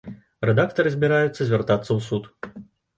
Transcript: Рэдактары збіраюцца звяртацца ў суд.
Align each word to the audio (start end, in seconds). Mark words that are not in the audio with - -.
Рэдактары 0.49 0.95
збіраюцца 0.97 1.41
звяртацца 1.53 1.85
ў 1.93 1.99
суд. 2.11 2.23